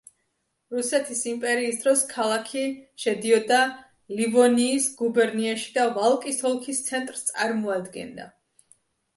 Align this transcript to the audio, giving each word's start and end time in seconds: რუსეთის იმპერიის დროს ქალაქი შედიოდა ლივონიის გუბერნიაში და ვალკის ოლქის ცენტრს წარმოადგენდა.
რუსეთის 0.75 1.19
იმპერიის 1.31 1.75
დროს 1.83 2.01
ქალაქი 2.13 2.63
შედიოდა 3.03 3.59
ლივონიის 4.21 4.89
გუბერნიაში 5.03 5.71
და 5.77 5.87
ვალკის 5.99 6.43
ოლქის 6.53 6.83
ცენტრს 6.89 7.25
წარმოადგენდა. 7.31 8.31